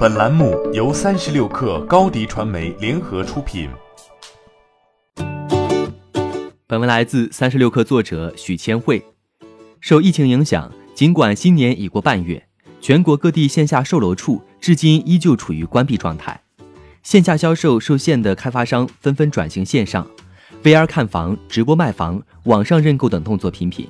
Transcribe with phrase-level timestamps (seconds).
[0.00, 3.68] 本栏目由三十六氪高低传媒联合出品。
[6.66, 9.04] 本文来自三十六氪作者许千惠。
[9.78, 12.42] 受疫情影响，尽管新年已过半月，
[12.80, 16.40] 全国各地线下售楼处至今依旧处于关闭状态。
[17.02, 20.06] 线下销售受限的开发商纷纷转型线上
[20.62, 23.86] ，VR 看房、直播卖房、网上认购等动作频频。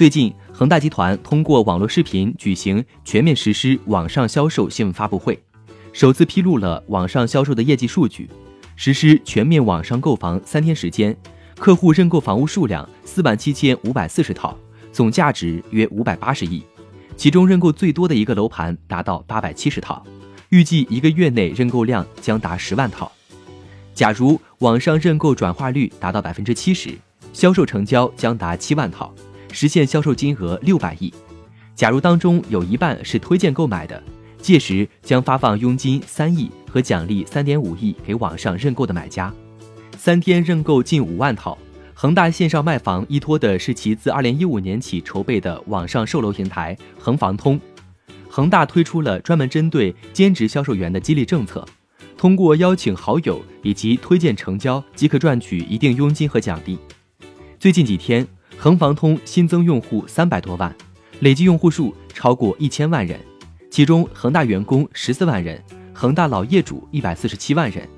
[0.00, 5.38] 最近，恒大集团通过网络视频举行全面实施网上销售新闻发布会，
[5.92, 8.26] 首次披露了网上销售的业绩数据。
[8.76, 11.14] 实施全面网上购房三天时间，
[11.56, 14.56] 客户认购房屋数量四万七千五百四十套，
[14.90, 16.62] 总价值约五百八十亿。
[17.14, 20.02] 其中认购最多的一个楼盘达到八百七十套，
[20.48, 23.12] 预计一个月内认购量将达十万套。
[23.92, 26.96] 假如网上认购转化率达到百分之七十，
[27.34, 29.14] 销售成交将达七万套。
[29.52, 31.12] 实现销售金额六百亿。
[31.74, 34.02] 假如当中有一半是推荐购买的，
[34.38, 39.32] 届时将发放佣金三亿和奖励三点五亿给网上认购的买家。
[39.96, 41.56] 三天认购近五万套。
[41.94, 47.60] 恒大线上卖房依托的是其自二零一五年起筹备的网上售楼平台恒房通。
[48.28, 51.62] 恒大推出了专门针对兼职销售员的激励政策，
[52.16, 56.78] 通过邀请好友以及推荐成交即可赚取一定佣金和奖励。
[57.58, 58.26] 最近几天。
[58.62, 60.70] 恒房通新增用户三百多万，
[61.20, 63.18] 累计用户数超过一千万人，
[63.70, 67.88] 其中恒大员工十四万人，恒大老业主一百四十七万人，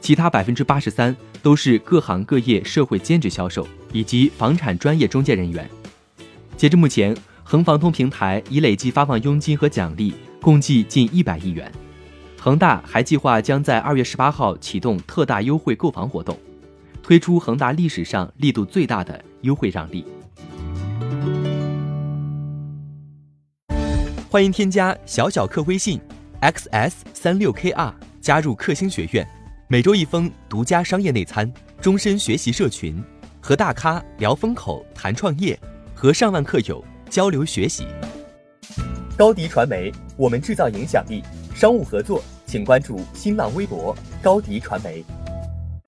[0.00, 5.70] 其他百分之八十三都是各行各业社会兼职销售以及房产专业中介人员。
[6.56, 11.70] 截至目前，恒房通平台已累计发放佣金和奖励共计近一百亿元。
[12.40, 16.36] 恒大还计划将在二月十八号启动特大优惠购房活动。
[17.02, 20.06] 推出恒大历史上力度最大的优惠让利。
[24.30, 26.00] 欢迎添加小小客微信
[26.40, 29.26] ，xs 三六 kr，加入克星学院，
[29.68, 33.02] 每周一封独家商业内参，终身学习社群，
[33.40, 35.58] 和大咖聊风口、谈创业，
[35.94, 37.84] 和上万客友交流学习。
[39.18, 41.22] 高迪传媒，我们制造影响力。
[41.54, 45.04] 商务合作，请关注新浪微博高迪传媒。